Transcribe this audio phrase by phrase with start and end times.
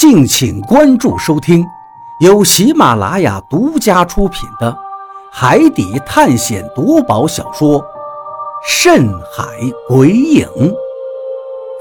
[0.00, 1.62] 敬请关注收听，
[2.20, 4.72] 由喜马拉雅独家出品的
[5.30, 7.78] 《海底探险夺宝小说》
[8.66, 9.44] 《深海
[9.86, 10.46] 鬼影》，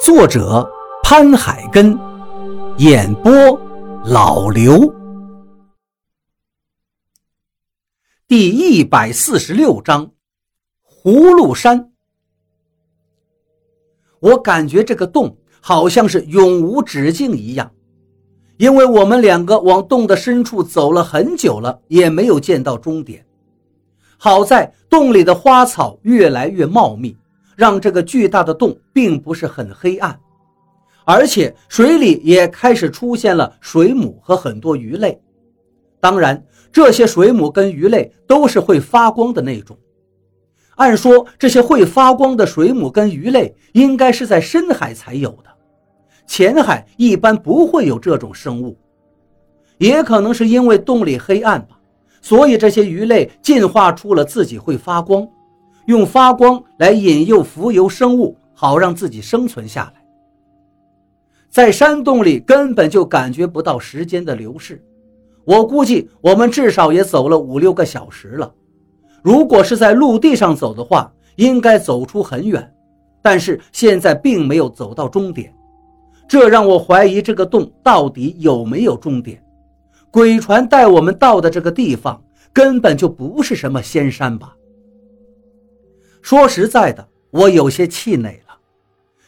[0.03, 0.69] 作者
[1.01, 1.97] 潘海根，
[2.75, 3.31] 演播
[4.03, 4.93] 老刘。
[8.27, 10.11] 第一百四十六章，
[10.85, 11.93] 葫芦山。
[14.19, 17.71] 我感觉这个洞好像是永无止境一样。
[18.59, 23.25] 因为我们两个往洞的深处走了很久了，也没有见到终点。
[24.17, 27.15] 好在洞里的花草越来越茂密，
[27.55, 30.19] 让这个巨大的洞并不是很黑暗，
[31.05, 35.17] 而且水里也开始出现了水母和很多鱼类。
[36.01, 39.77] 当然，这些水母跟鱼类都是会发光的那种。
[40.75, 45.49] 按说，这些会发光的水母跟鱼类应该是在深海才有的。
[46.29, 48.77] 浅海一般不会有这种生物，
[49.79, 51.79] 也可能是因为洞里黑暗吧，
[52.21, 55.27] 所以这些鱼类进化出了自己会发光，
[55.87, 60.05] 用发光来引诱浮游生物，好让自己生存下来。
[61.49, 64.79] 在山洞里根本就感觉不到时间的流逝，
[65.45, 68.53] 我估计我们至少也走了五六个小时了。
[69.23, 72.71] 如果是在陆地上走的话，应该走出很远，
[73.19, 75.51] 但是现在并没有走到终点。
[76.29, 79.43] 这让我怀疑这个洞到底有没有终点。
[80.11, 84.55] 鬼船带我们到的这个地方根本就不是什么仙山吧？
[86.21, 88.55] 说实在的，我有些气馁了。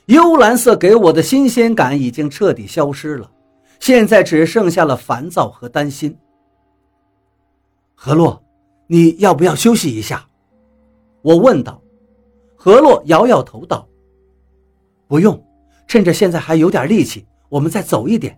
[0.06, 3.32] 幽蓝色给我的新鲜感已经彻底消失了，
[3.80, 6.16] 现在只剩下了烦躁和担心。
[7.96, 8.44] 何洛，
[8.88, 10.24] 你要不要休息一下？
[11.24, 11.82] 我问道。
[12.56, 13.88] 何洛摇摇头道
[15.08, 15.44] ：“不用。”
[15.88, 18.38] 趁着现在还有点力气，我们再走一点。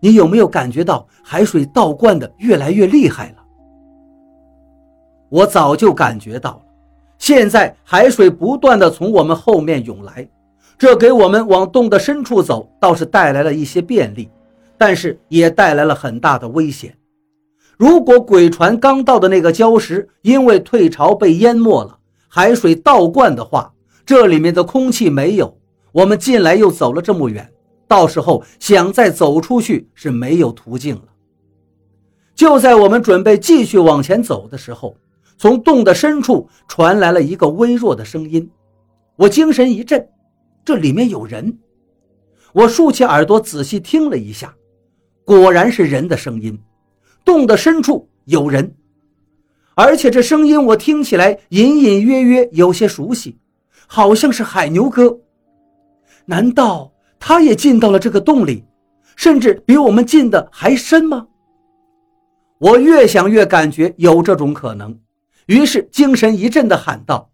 [0.00, 3.44] 你有没有感觉到海水倒灌的越来越厉害了？
[5.28, 6.60] 我早就感觉到了。
[7.18, 10.28] 现在海水不断的从我们后面涌来，
[10.78, 14.30] 这给我们往洞的深处走倒是带来了一些便利，
[14.78, 16.96] 但是也带来了很大的危险。
[17.76, 21.98] 如果鬼船刚到的那个礁石因为退潮被淹没了，
[22.28, 23.74] 海水倒灌的话，
[24.06, 25.57] 这里面的空气没有。
[25.92, 27.50] 我们进来又走了这么远，
[27.86, 31.04] 到时候想再走出去是没有途径了。
[32.34, 34.96] 就在我们准备继续往前走的时候，
[35.36, 38.48] 从洞的深处传来了一个微弱的声音。
[39.16, 40.08] 我精神一振，
[40.64, 41.58] 这里面有人。
[42.52, 44.54] 我竖起耳朵仔细听了一下，
[45.24, 46.58] 果然是人的声音。
[47.24, 48.74] 洞的深处有人，
[49.74, 53.36] 而且这声音我听起来隐隐约约有些熟悉，
[53.86, 55.18] 好像是海牛哥。
[56.30, 58.62] 难道他也进到了这个洞里，
[59.16, 61.26] 甚至比我们进的还深吗？
[62.58, 64.98] 我越想越感觉有这种可能，
[65.46, 67.30] 于是精神一振地喊道：“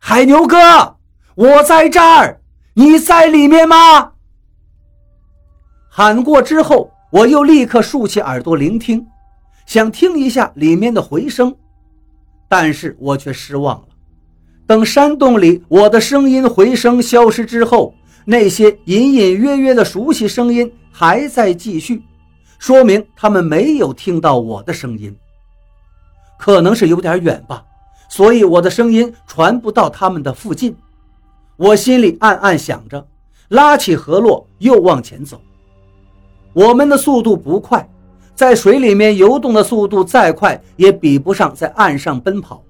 [0.00, 0.96] 海牛哥，
[1.36, 2.40] 我在这儿，
[2.74, 4.14] 你在里面吗？”
[5.88, 9.06] 喊过之后，我又立刻竖起耳朵聆听，
[9.64, 11.54] 想听一下里面的回声，
[12.48, 13.88] 但是我却失望了。
[14.66, 17.94] 等山洞里我的声音回声消失之后，
[18.24, 22.02] 那些隐隐约约的熟悉声音还在继续，
[22.58, 25.16] 说明他们没有听到我的声音。
[26.36, 27.64] 可能是有点远吧，
[28.08, 30.76] 所以我的声音传不到他们的附近。
[31.56, 33.06] 我心里暗暗想着，
[33.48, 35.40] 拉起河洛又往前走。
[36.52, 37.88] 我们的速度不快，
[38.34, 42.62] 在水里面游动的速度再快，也比不上在岸上奔跑。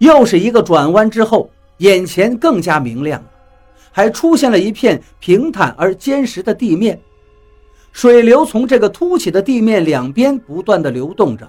[0.00, 3.30] 又是一个转弯之后，眼前更加明亮了，
[3.92, 6.98] 还出现了一片平坦而坚实的地面，
[7.92, 11.46] 水流从这个凸起的地面两边不断的流动着，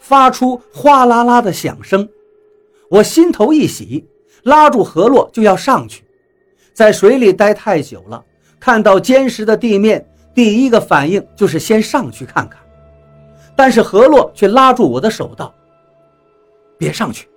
[0.00, 2.08] 发出哗啦啦的响声。
[2.88, 4.04] 我心头一喜，
[4.42, 6.04] 拉住何洛就要上去。
[6.74, 8.24] 在水里待太久了，
[8.58, 12.60] 看到坚实的地面，第一个反应就是先上去看看。
[13.54, 15.54] 但是何洛却拉住我的手道
[16.76, 17.28] ：“别上去。”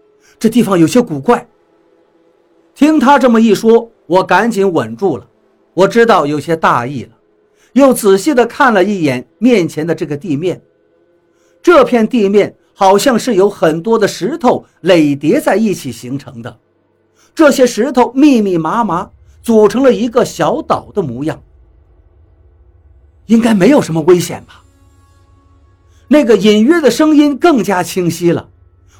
[0.45, 1.47] 这地方有些古怪。
[2.75, 5.27] 听他这么一说，我赶紧稳住了。
[5.73, 7.09] 我知道有些大意了，
[7.73, 10.61] 又仔细的看了一眼面前的这个地面。
[11.63, 16.59] 这片地面好像是有很多的石头垒叠在一起形成的，
[17.33, 19.09] 这些石头密密麻麻，
[19.41, 21.41] 组成了一个小岛的模样。
[23.25, 24.61] 应该没有什么危险吧？
[26.07, 28.47] 那个隐约的声音更加清晰了，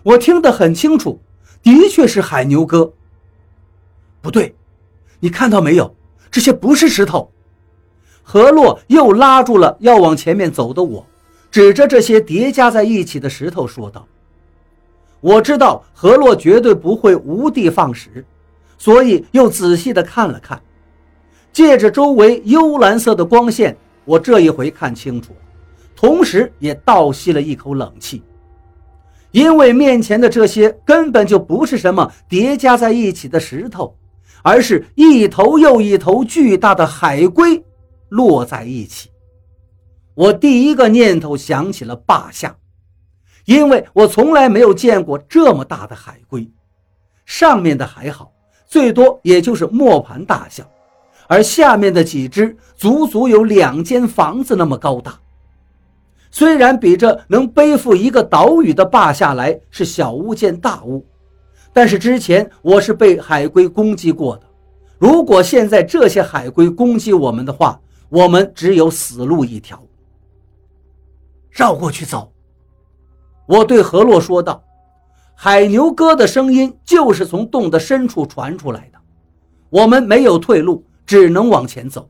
[0.01, 1.21] 我听得很清楚。
[1.65, 2.93] 的确是海牛哥。
[4.21, 4.55] 不对，
[5.19, 5.95] 你看到没有？
[6.29, 7.31] 这些不是石头。
[8.21, 11.03] 何洛又拉住了要往前面走的我，
[11.49, 14.07] 指着这些叠加在一起的石头说道
[15.21, 18.23] ：“我知道何洛绝对不会无的放矢，
[18.77, 20.61] 所以又仔细的看了看，
[21.51, 25.39] 借着周围幽蓝色的光线，我这一回看清楚了，
[25.95, 28.21] 同时也倒吸了一口冷气，
[29.35, 33.93] 因为面前的这些根本就不是什么叠加在一起的石头，
[34.41, 37.61] 而是一头又一头巨大的海龟。”
[38.07, 39.09] 落在一起，
[40.13, 42.55] 我第一个念头想起了霸下，
[43.43, 46.49] 因为我从来没有见过这么大的海龟，
[47.25, 48.31] 上面的还好，
[48.65, 50.63] 最多也就是磨盘大小，
[51.27, 55.19] 而下面的几只足足有两间房子那么高大。
[56.35, 61.01] 虽然比这能背负一个岛屿的霸下来是小巫见大巫，
[61.71, 64.43] 但是之前我是被海龟攻击过的，
[64.99, 67.79] 如果现在这些海龟攻击我们的话，
[68.09, 69.81] 我们只有死路一条。
[71.51, 72.33] 绕过去走，
[73.45, 74.61] 我对何洛说道
[75.37, 78.99] ：“海牛哥的声音就是从洞的深处传出来的，
[79.69, 82.09] 我们没有退路，只能往前走。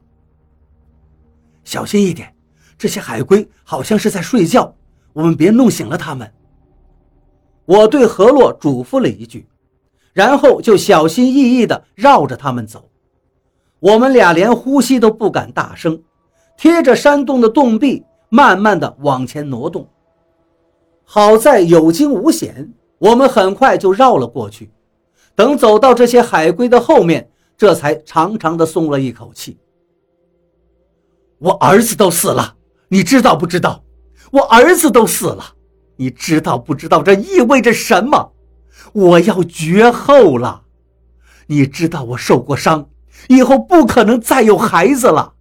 [1.64, 2.35] 小心一点，
[2.78, 4.76] 这些海龟好像是在睡觉，
[5.14, 6.32] 我们别弄醒了它们。”
[7.66, 9.48] 我对何洛嘱咐了一句，
[10.14, 12.90] 然后就小心翼翼地绕着他们走。
[13.80, 16.02] 我们俩连呼吸都不敢大声，
[16.58, 19.88] 贴着山洞的洞壁，慢慢的往前挪动。
[21.04, 24.72] 好在有惊无险，我们很快就绕了过去。
[25.36, 29.58] 等走到这些海龟的后面，这才长长的松了一口气。
[31.40, 32.55] 我儿子都死了，
[32.90, 33.84] 你知道不知道？
[34.32, 35.56] 我儿子都死了，
[35.96, 38.34] 你知道不知道这意味着什么？
[38.94, 40.64] 我要绝后了，
[41.48, 42.90] 你知道我受过伤。
[43.30, 45.34] 以后不可能再有孩子了。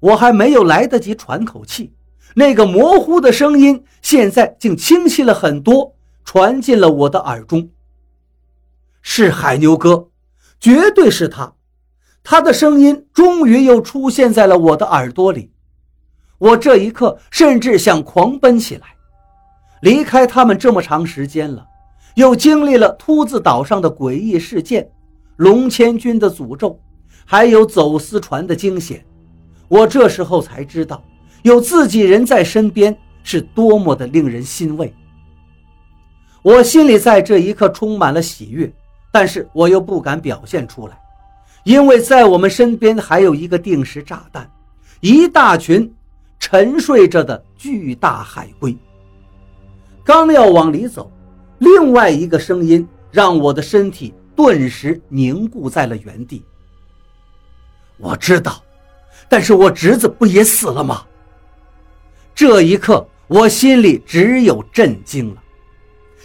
[0.00, 1.94] 我还没有来得及喘口气，
[2.34, 7.70] 那个模糊的声音现在竟清晰了很多，传进了我的耳中。
[9.00, 10.10] 是海牛哥，
[10.60, 11.54] 绝对是他。
[12.30, 15.50] 他的声音终于又出现在了我的耳朵里。
[16.36, 18.82] 我这一刻甚至想狂奔起来。
[19.80, 21.66] 离开他们这么长时间了，
[22.16, 24.86] 又经历了秃子岛上的诡异事件。
[25.36, 26.78] 龙千军的诅咒，
[27.24, 29.02] 还有走私船的惊险，
[29.66, 31.02] 我这时候才知道，
[31.44, 34.92] 有自己人在身边是多么的令人欣慰。
[36.42, 38.70] 我心里在这一刻充满了喜悦，
[39.10, 41.00] 但是我又不敢表现出来，
[41.68, 44.50] 因为在我们身边还有一个定时炸弹，
[45.00, 45.94] 一大群
[46.38, 48.74] 沉睡着的巨大海龟。
[50.02, 51.12] 刚要往里走，
[51.58, 54.14] 另外一个声音让我的身体。
[54.34, 56.42] 顿时凝固在了原地。
[57.98, 58.62] 我知道，
[59.28, 61.04] 但是我侄子不也死了吗？
[62.34, 65.42] 这一刻，我心里只有震惊了，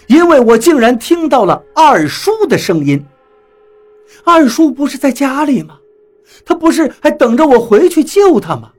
[0.07, 3.05] 因为我竟然听到了二叔的声音。
[4.23, 5.79] 二叔不是在家里吗？
[6.45, 8.71] 他不是还等着我回去救他吗？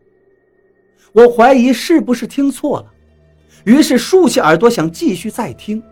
[1.12, 2.86] 我怀疑是不是听错了，
[3.64, 5.82] 于是竖起耳朵想继续再听。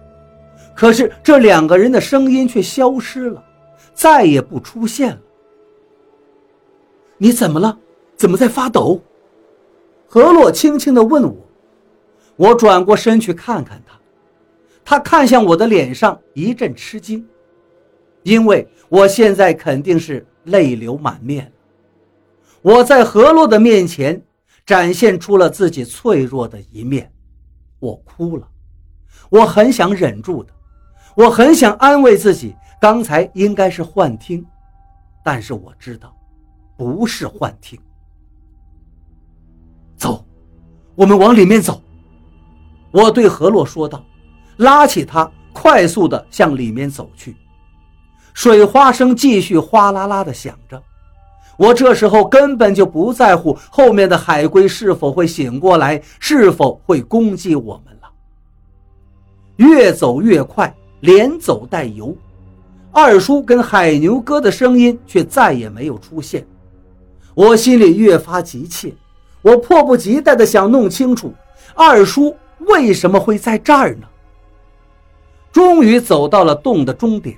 [0.75, 3.45] 可是这两个人的声音却消失了，
[3.95, 5.21] 再也不出现了。
[7.19, 7.79] 你怎么了？
[8.17, 9.01] 怎么在发抖？
[10.07, 11.37] 何洛轻轻地问我。
[12.37, 13.99] 我转过身去看看他，
[14.85, 17.25] 他看向我的脸上一阵吃惊，
[18.23, 21.51] 因为我现在肯定是泪流满面。
[22.61, 24.23] 我在何洛的面前
[24.65, 27.13] 展现出了自己脆弱的一面，
[27.79, 28.49] 我哭了。
[29.31, 30.53] 我很想忍住的。
[31.15, 34.47] 我很想安慰自己，刚才应该是幻听，
[35.23, 36.17] 但是我知道，
[36.77, 37.79] 不是幻听。
[39.97, 40.25] 走，
[40.95, 41.83] 我们往里面走。
[42.93, 44.05] 我对何洛说道，
[44.57, 47.37] 拉起他，快速的向里面走去。
[48.35, 50.83] 水花声继续哗啦啦的响着，
[51.57, 58.11] 我这时候根本就不在乎后面的海龟是否会醒过来，是否会攻击我们了。
[59.57, 60.75] 越走越快。
[61.03, 62.17] 连走带游，
[62.93, 66.47] 二叔跟海牛哥的声音却再也没有出现。
[67.35, 68.95] 我心里越发急切，
[69.43, 71.35] 我迫不及待地想弄清楚
[71.75, 74.07] 二叔为什么会在这儿呢。
[75.51, 77.37] 终于走到了洞的终点，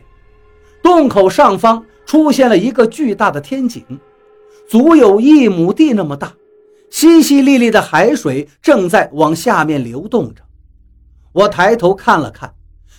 [0.85, 3.83] 洞口上方出现了一个巨大的天井，
[4.69, 6.35] 足有一亩地那么大，
[6.93, 10.43] 淅淅沥沥的海水正在往下面流动着。
[11.33, 12.53] 我抬头看了看。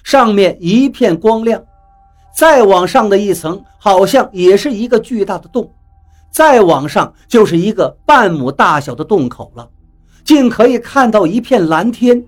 [0.03, 1.63] 上面一片光亮，
[2.35, 5.73] 再往上的一层好像也是一个巨大的洞，
[6.31, 9.67] 再往上就是一个半亩大小的洞口了，
[10.23, 12.23] 竟可以看到一片蓝天。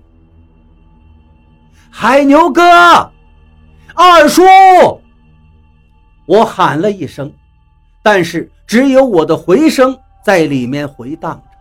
[1.88, 2.62] 海牛哥，
[3.94, 4.42] 二叔，
[6.28, 7.32] 我喊了一声，
[8.02, 11.58] 但是只有我的回声在里面回荡着，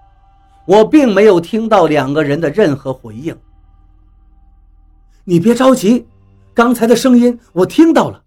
[0.65, 3.33] 我并没有听到两个人的任何回应。
[5.23, 6.05] 你别着急，
[6.53, 8.21] 刚才的声音我听到了，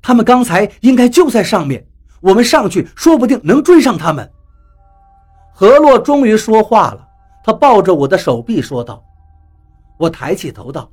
[0.00, 1.84] 他们刚才应该就在上面，
[2.20, 4.30] 我们上去说不定能追上他们。
[5.52, 7.04] 何洛终于说话了，
[7.42, 9.02] 他抱着我的手臂说道
[9.98, 10.88] ：“我抬起头道。”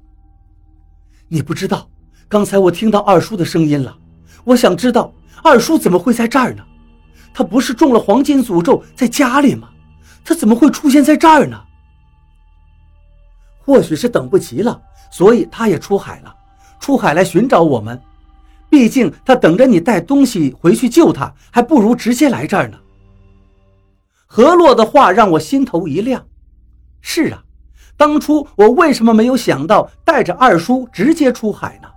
[1.29, 1.87] 你不知道，
[2.27, 3.95] 刚才我听到二叔的声音了。
[4.47, 5.13] 我想知道
[5.43, 6.63] 二叔怎么会在这儿呢？
[7.33, 9.67] 他不是中了黄金诅咒在家里吗？
[10.23, 11.61] 他怎么会出现在这儿呢？
[13.59, 16.33] 或许是等不及了，所以他也出海了，
[16.79, 18.01] 出海来寻找我们。
[18.69, 22.77] 毕竟他等着你带东西回去救他，还不如直接来这儿呢。
[24.25, 26.25] 何洛的话让我心头一亮。
[27.01, 27.43] 是啊。
[27.97, 31.89] 当初我为什么没有想到带着二叔直接出海呢？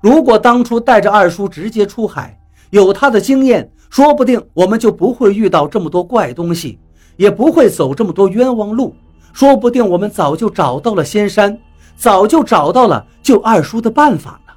[0.00, 2.38] 如果当初带着二叔直接出海，
[2.70, 6.78] 有他的经验，说不定我们就不会遇到这么多怪东西，
[7.16, 8.94] 也不会走这么多冤枉路。
[9.32, 11.58] 说不定我们早就找到了仙山，
[11.96, 14.52] 早就找到了救二叔的办法呢。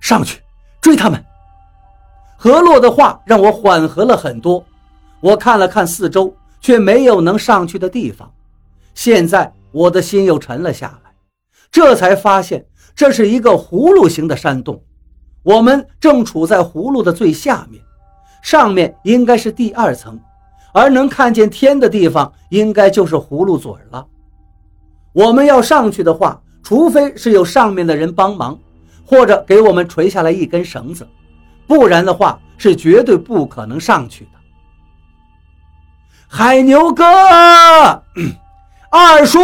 [0.00, 0.40] 上去
[0.80, 1.22] 追他们。
[2.36, 4.64] 何洛的话让我缓和了很多。
[5.20, 8.28] 我看了看四周，却没有能上去的地方。
[8.94, 11.12] 现在我的心又沉了下来，
[11.70, 12.64] 这才发现
[12.94, 14.82] 这是一个葫芦形的山洞，
[15.42, 17.82] 我们正处在葫芦的最下面，
[18.42, 20.18] 上面应该是第二层，
[20.72, 24.06] 而能看见天的地方应该就是葫芦嘴了。
[25.12, 28.58] 我们要上去的话，除非是有上面的人帮忙，
[29.04, 31.06] 或者给我们垂下来一根绳子，
[31.66, 34.30] 不然的话是绝对不可能上去的。
[36.28, 37.04] 海牛哥。
[38.94, 39.38] 二叔，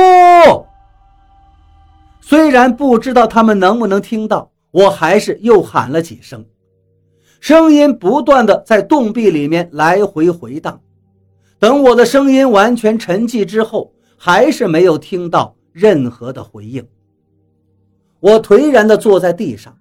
[2.28, 6.44] 虽然不知道他们能不能听到，我还是又喊了几声，
[7.40, 10.78] 声音不断的在洞壁里面来回回荡。
[11.58, 16.86] 等我的声音完全沉寂之后，还是没有听到任何的回应。
[18.20, 19.74] 我颓然的坐在地上，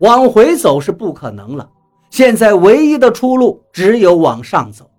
[0.00, 1.66] 往回走是不可能了，
[2.10, 4.90] 现在唯一的出路只有往上走。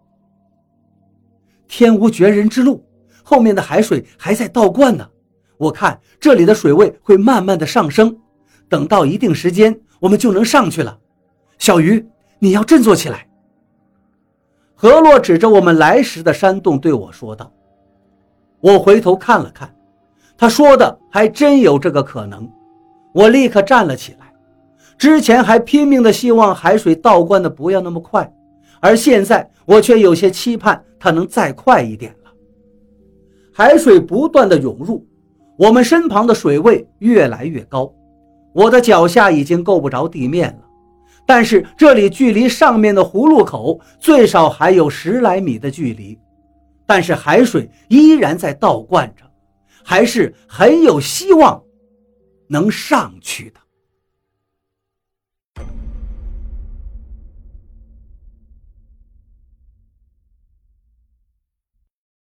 [1.68, 2.84] 天无绝人之路。
[3.22, 5.08] 后面的海水还在倒灌呢，
[5.64, 8.16] 我看这里的水位会慢慢的上升，
[8.68, 11.00] 等到一定时间，我们就能上去了。
[11.58, 12.06] 小鱼，
[12.40, 13.26] 你要振作起来。
[14.76, 17.50] 何洛指着我们来时的山洞对我说道。
[18.60, 19.74] 我回头看了看，
[20.38, 22.50] 他说的还真有这个可能。
[23.14, 24.34] 我立刻站了起来，
[24.98, 28.30] 之前还拼命的希望海水倒灌的不要那么快，
[28.82, 32.32] 而现在我却有些期盼它能再快一点了。
[33.54, 35.06] 海水不断的涌入，
[35.64, 37.90] 我们身旁的水位越来越高，
[38.52, 40.66] 我的脚下已经够不着地面了。
[41.26, 46.20] 但是这里距离上面的葫芦口最少还有十来米的距离，
[46.86, 49.24] 但是海水依然在倒灌着，
[49.86, 51.64] 还是很有希望
[52.50, 53.60] 能上去的。